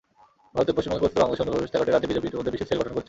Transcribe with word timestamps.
ভারতের 0.55 0.75
পশ্চিমবঙ্গে 0.75 1.03
কথিত 1.05 1.17
বাংলাদেশি 1.21 1.43
অনুপ্রবেশ 1.43 1.71
ঠেকাতে 1.73 1.91
রাজ্য 1.91 2.05
বিজেপি 2.09 2.27
ইতিমধ্যেই 2.29 2.53
বিশেষ 2.55 2.67
সেল 2.69 2.77
গঠন 2.79 2.85
করেছে। 2.93 2.99